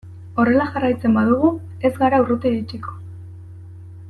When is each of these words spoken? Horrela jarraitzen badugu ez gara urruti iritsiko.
Horrela 0.43 0.63
jarraitzen 0.77 1.19
badugu 1.19 1.51
ez 1.91 1.93
gara 2.01 2.23
urruti 2.25 2.53
iritsiko. 2.53 2.97